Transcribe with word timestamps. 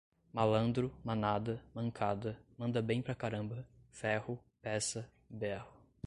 malandro, 0.33 0.91
manada, 1.03 1.61
mancada, 1.75 2.35
manda 2.57 2.81
bem 2.81 3.03
pra 3.03 3.13
caramba, 3.13 3.63
ferro, 3.91 4.39
peça, 4.59 5.07
berro 5.29 5.69